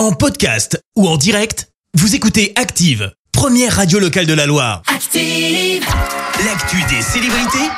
En 0.00 0.12
podcast 0.12 0.82
ou 0.96 1.06
en 1.06 1.18
direct, 1.18 1.68
vous 1.92 2.14
écoutez 2.14 2.54
Active, 2.56 3.12
première 3.32 3.76
radio 3.76 3.98
locale 3.98 4.24
de 4.24 4.32
la 4.32 4.46
Loire. 4.46 4.80
Active. 4.86 5.84
L'actu 6.42 6.82
des 6.88 7.02
célébrités, 7.02 7.68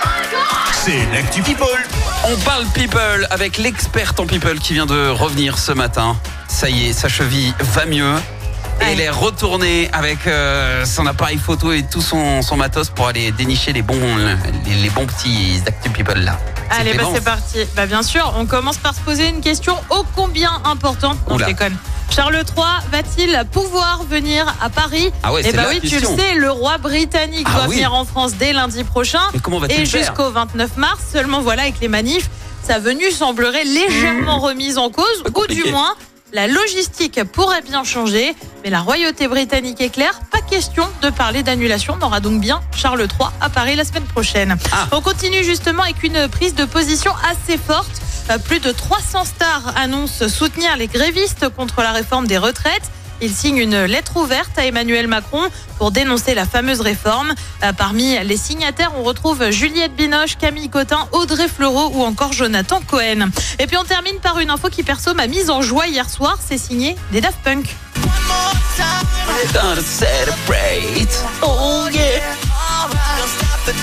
c'est 0.84 1.04
l'actu 1.12 1.42
People. 1.42 1.66
On 2.30 2.36
parle 2.44 2.64
people 2.74 3.26
avec 3.30 3.58
l'experte 3.58 4.20
en 4.20 4.26
people 4.26 4.60
qui 4.60 4.72
vient 4.72 4.86
de 4.86 5.08
revenir 5.08 5.58
ce 5.58 5.72
matin. 5.72 6.16
Ça 6.46 6.70
y 6.70 6.90
est, 6.90 6.92
sa 6.92 7.08
cheville 7.08 7.52
va 7.58 7.86
mieux. 7.86 8.14
Et 8.82 8.92
elle 8.92 9.00
est 9.00 9.10
retournée 9.10 9.90
avec 9.92 10.28
euh, 10.28 10.84
son 10.84 11.06
appareil 11.06 11.38
photo 11.38 11.72
et 11.72 11.82
tout 11.82 12.00
son, 12.00 12.40
son 12.42 12.56
matos 12.56 12.90
pour 12.90 13.08
aller 13.08 13.32
dénicher 13.32 13.72
les 13.72 13.82
bons, 13.82 13.98
les, 14.64 14.74
les 14.76 14.90
bons 14.90 15.06
petits 15.06 15.60
actu 15.66 15.90
people 15.90 16.20
là. 16.20 16.38
Allez, 16.70 16.94
bah 16.94 17.02
c'est 17.12 17.24
parti. 17.24 17.58
Bah 17.74 17.86
bien 17.86 18.04
sûr, 18.04 18.32
on 18.36 18.46
commence 18.46 18.76
par 18.76 18.94
se 18.94 19.00
poser 19.00 19.28
une 19.28 19.40
question 19.40 19.74
ô 19.90 20.04
combien 20.14 20.62
importante. 20.64 21.18
Non, 21.28 21.30
je 21.30 21.34
Oula. 21.34 21.46
déconne. 21.46 21.76
Charles 22.14 22.34
III 22.34 22.64
va-t-il 22.90 23.42
pouvoir 23.50 24.02
venir 24.04 24.46
à 24.60 24.68
Paris 24.68 25.10
Ah 25.22 25.32
ouais, 25.32 25.40
Eh 25.46 25.52
bah 25.52 25.64
oui, 25.70 25.80
tu 25.80 25.98
le 25.98 26.06
sais, 26.06 26.34
le 26.34 26.50
roi 26.50 26.76
britannique 26.76 27.46
Ah 27.50 27.54
doit 27.60 27.68
oui. 27.68 27.76
venir 27.76 27.94
en 27.94 28.04
France 28.04 28.34
dès 28.34 28.52
lundi 28.52 28.84
prochain 28.84 29.22
Mais 29.32 29.40
comment 29.40 29.58
va-t-il 29.58 29.80
et 29.80 29.86
jusqu'au 29.86 30.30
29 30.30 30.76
mars. 30.76 31.00
Seulement 31.10 31.40
voilà, 31.40 31.62
avec 31.62 31.80
les 31.80 31.88
manifs, 31.88 32.28
sa 32.62 32.78
venue 32.78 33.10
semblerait 33.10 33.64
légèrement 33.64 34.38
remise 34.40 34.76
en 34.76 34.90
cause, 34.90 35.22
ou 35.34 35.46
du 35.46 35.64
moins. 35.70 35.94
La 36.34 36.48
logistique 36.48 37.22
pourrait 37.24 37.60
bien 37.62 37.82
changer, 37.84 38.34
mais 38.64 38.70
la 38.70 38.80
royauté 38.80 39.26
britannique 39.28 39.80
est 39.80 39.90
claire, 39.90 40.18
pas 40.30 40.40
question 40.40 40.86
de 41.02 41.08
parler 41.10 41.42
d'annulation. 41.42 41.96
On 42.00 42.04
aura 42.06 42.20
donc 42.20 42.40
bien 42.40 42.60
Charles 42.76 43.00
III 43.00 43.28
à 43.40 43.48
Paris 43.48 43.74
la 43.76 43.84
semaine 43.84 44.04
prochaine. 44.04 44.56
Ah. 44.70 44.86
On 44.92 45.00
continue 45.00 45.44
justement 45.44 45.82
avec 45.82 46.02
une 46.02 46.28
prise 46.28 46.54
de 46.54 46.64
position 46.66 47.12
assez 47.30 47.58
forte. 47.58 48.01
Euh, 48.30 48.38
Plus 48.38 48.60
de 48.60 48.70
300 48.72 49.24
stars 49.24 49.72
annoncent 49.76 50.28
soutenir 50.28 50.76
les 50.76 50.86
grévistes 50.88 51.48
contre 51.50 51.82
la 51.82 51.92
réforme 51.92 52.26
des 52.26 52.38
retraites. 52.38 52.90
Ils 53.20 53.32
signent 53.32 53.58
une 53.58 53.84
lettre 53.84 54.16
ouverte 54.16 54.50
à 54.58 54.66
Emmanuel 54.66 55.06
Macron 55.06 55.42
pour 55.78 55.92
dénoncer 55.92 56.34
la 56.34 56.44
fameuse 56.44 56.80
réforme. 56.80 57.32
Euh, 57.62 57.72
Parmi 57.72 58.18
les 58.24 58.36
signataires, 58.36 58.90
on 58.98 59.04
retrouve 59.04 59.50
Juliette 59.50 59.94
Binoche, 59.94 60.36
Camille 60.38 60.68
Cotin, 60.68 61.06
Audrey 61.12 61.46
Fleurot 61.46 61.92
ou 61.94 62.02
encore 62.02 62.32
Jonathan 62.32 62.80
Cohen. 62.84 63.30
Et 63.60 63.66
puis 63.68 63.76
on 63.76 63.84
termine 63.84 64.16
par 64.20 64.40
une 64.40 64.50
info 64.50 64.68
qui 64.70 64.82
perso 64.82 65.14
m'a 65.14 65.28
mise 65.28 65.50
en 65.50 65.62
joie 65.62 65.86
hier 65.86 66.10
soir. 66.10 66.38
C'est 66.44 66.58
signé 66.58 66.96
des 67.12 67.20
Daft 67.20 67.38
Punk. 67.44 67.76
Gonna 69.52 69.82
celebrate. 69.82 71.24
Oh 71.42 71.86
yeah. 71.92 72.20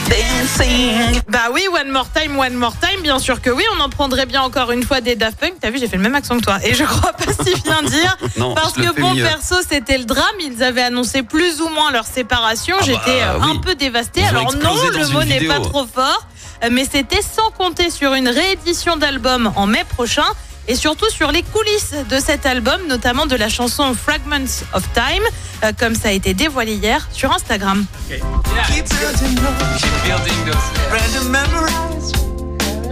Dancing. 0.09 1.21
Bah 1.27 1.49
oui, 1.53 1.65
one 1.71 1.91
more 1.91 2.07
time, 2.13 2.37
one 2.37 2.53
more 2.55 2.73
time, 2.79 3.01
bien 3.01 3.19
sûr 3.19 3.41
que 3.41 3.49
oui, 3.49 3.63
on 3.77 3.81
en 3.81 3.89
prendrait 3.89 4.25
bien 4.25 4.41
encore 4.41 4.71
une 4.71 4.83
fois 4.83 5.01
des 5.01 5.15
Daft 5.15 5.39
Punk. 5.39 5.53
T'as 5.61 5.69
vu, 5.69 5.79
j'ai 5.79 5.87
fait 5.87 5.97
le 5.97 6.03
même 6.03 6.15
accent 6.15 6.37
que 6.37 6.43
toi. 6.43 6.57
Et 6.63 6.73
je 6.73 6.83
crois 6.83 7.13
pas 7.13 7.31
si 7.43 7.59
bien 7.61 7.81
dire. 7.83 8.17
Non, 8.37 8.53
Parce 8.55 8.73
que 8.73 8.99
bon, 8.99 9.13
mieux. 9.15 9.23
perso, 9.23 9.55
c'était 9.67 9.97
le 9.97 10.05
drame. 10.05 10.23
Ils 10.39 10.63
avaient 10.63 10.83
annoncé 10.83 11.23
plus 11.23 11.61
ou 11.61 11.67
moins 11.69 11.91
leur 11.91 12.05
séparation. 12.05 12.75
Ah 12.79 12.85
bah, 12.85 12.91
J'étais 13.05 13.21
euh, 13.21 13.41
un 13.41 13.51
oui. 13.51 13.59
peu 13.63 13.75
dévastée. 13.75 14.21
Ils 14.21 14.25
Alors 14.27 14.53
non, 14.55 14.75
le 14.93 15.07
mot 15.11 15.23
n'est 15.23 15.45
pas 15.45 15.59
trop 15.59 15.85
fort. 15.85 16.25
Mais 16.71 16.85
c'était 16.89 17.21
sans 17.21 17.51
compter 17.51 17.89
sur 17.89 18.13
une 18.13 18.27
réédition 18.27 18.97
d'album 18.97 19.51
en 19.55 19.65
mai 19.65 19.83
prochain. 19.89 20.25
Et 20.70 20.75
surtout 20.75 21.09
sur 21.09 21.31
les 21.31 21.42
coulisses 21.42 21.95
de 22.12 22.20
cet 22.20 22.45
album, 22.45 22.80
notamment 22.88 23.25
de 23.25 23.36
la 23.36 23.50
chanson 23.50 23.92
Fragments 23.95 24.64
of 24.73 24.84
Time, 24.94 25.23
euh, 25.64 25.72
comme 25.75 25.95
ça 25.95 26.09
a 26.09 26.12
été 26.12 26.36
dévoilé 26.36 26.75
hier 26.75 27.08
sur 27.12 27.34
Instagram. 27.34 27.88
Keep 28.08 28.86
building 29.02 30.45
those 30.45 30.56
random 30.92 31.31
memories. 31.31 32.14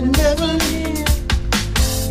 Never 0.01 0.57
leave. 0.57 1.05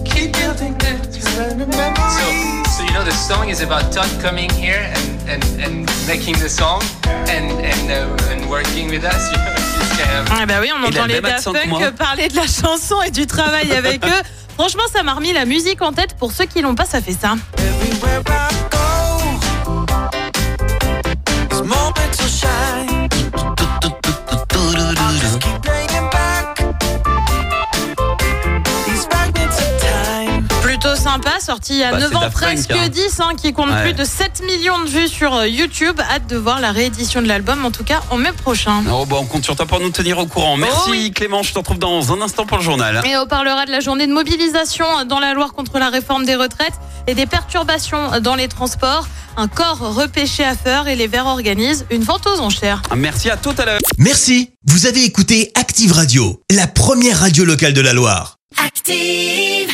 Keep 0.04 0.36
building 0.38 0.78
those 0.78 1.36
random 1.36 1.68
memories. 1.70 2.14
So, 2.14 2.70
so 2.70 2.84
you 2.84 2.92
know 2.92 3.02
the 3.02 3.10
song 3.10 3.50
is 3.50 3.60
about 3.60 3.90
Todd 3.90 4.06
coming 4.22 4.48
here 4.50 4.88
and, 4.94 5.28
and, 5.28 5.44
and 5.60 5.90
making 6.06 6.36
the 6.38 6.48
song 6.48 6.80
and 7.28 7.50
and, 7.50 7.90
uh, 7.90 8.30
and 8.30 8.48
working 8.48 8.88
with 8.88 9.04
us. 9.04 9.32
You 9.32 9.38
know, 9.38 9.52
it's 9.56 9.98
kind 9.98 10.18
of 10.20 10.30
Ah 10.30 10.46
bah 10.46 10.60
oui, 10.60 10.70
on 10.72 10.82
entend 10.84 11.06
le 11.06 11.14
les 11.14 11.20
Daft 11.20 11.44
Punk 11.44 11.90
parler 11.96 12.28
de 12.28 12.36
la 12.36 12.46
chanson 12.46 13.02
et 13.02 13.10
du 13.10 13.26
travail 13.26 13.72
avec 13.72 14.04
eux. 14.06 14.22
Franchement, 14.56 14.84
ça 14.90 15.02
m'a 15.02 15.12
remis 15.12 15.34
la 15.34 15.44
musique 15.44 15.82
en 15.82 15.92
tête. 15.92 16.14
Pour 16.18 16.32
ceux 16.32 16.46
qui 16.46 16.62
l'ont 16.62 16.74
pas, 16.74 16.86
ça 16.86 17.02
fait 17.02 17.12
ça. 17.12 17.34
Sympa, 31.22 31.40
sorti 31.40 31.74
il 31.74 31.78
y 31.78 31.84
a 31.84 31.92
Bah, 31.92 31.98
9 31.98 32.08
c'est 32.10 32.16
ans, 32.16 32.30
presque 32.30 32.70
hein. 32.72 32.88
10, 32.88 33.20
hein, 33.20 33.30
qui 33.40 33.52
compte 33.52 33.70
Ouais. 33.70 33.82
plus 33.82 33.94
de 33.94 34.04
7 34.04 34.42
millions 34.46 34.78
de 34.84 34.88
vues 34.88 35.08
sur 35.08 35.34
euh, 35.34 35.48
YouTube. 35.48 35.98
Hâte 36.00 36.26
de 36.28 36.36
voir 36.36 36.60
la 36.60 36.72
réédition 36.72 37.22
de 37.22 37.26
l'album, 37.28 37.64
en 37.64 37.70
tout 37.70 37.84
cas 37.84 38.00
en 38.10 38.16
mai 38.16 38.32
prochain. 38.32 38.82
Oh, 38.90 39.04
bah, 39.06 39.16
on 39.18 39.24
compte 39.26 39.44
sur 39.44 39.56
toi 39.56 39.66
pour 39.66 39.80
nous 39.80 39.90
tenir 39.90 40.18
au 40.18 40.26
courant. 40.26 40.56
Merci 40.56 40.76
Oh 40.86 40.90
oui. 40.90 41.10
Clément, 41.12 41.42
je 41.42 41.52
te 41.52 41.58
retrouve 41.58 41.78
dans 41.78 42.12
un 42.12 42.20
instant 42.20 42.46
pour 42.46 42.58
le 42.58 42.62
journal. 42.64 43.02
Et 43.06 43.16
on 43.16 43.26
parlera 43.26 43.66
de 43.66 43.70
la 43.70 43.80
journée 43.80 44.06
de 44.06 44.12
mobilisation 44.12 44.86
dans 45.06 45.18
la 45.20 45.34
Loire 45.34 45.52
contre 45.52 45.78
la 45.78 45.88
réforme 45.90 46.24
des 46.24 46.36
retraites 46.36 46.74
et 47.06 47.14
des 47.14 47.26
perturbations 47.26 48.20
dans 48.20 48.34
les 48.34 48.48
transports. 48.48 49.06
Un 49.38 49.48
corps 49.48 49.78
repêché 49.94 50.44
à 50.44 50.54
Feur 50.56 50.88
et 50.88 50.96
les 50.96 51.06
Verts 51.08 51.26
organisent 51.26 51.84
une 51.90 52.02
vente 52.02 52.26
aux 52.26 52.40
enchères. 52.40 52.80
Merci 52.96 53.28
à 53.30 53.36
tout 53.36 53.54
à 53.58 53.64
l'heure. 53.66 53.80
Merci, 53.98 54.50
vous 54.66 54.86
avez 54.86 55.04
écouté 55.04 55.50
Active 55.54 55.92
Radio, 55.92 56.40
la 56.50 56.66
première 56.66 57.20
radio 57.20 57.44
locale 57.44 57.74
de 57.74 57.82
la 57.82 57.92
Loire. 57.92 58.38
Active. 58.64 59.65